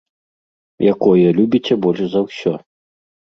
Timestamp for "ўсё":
2.27-2.53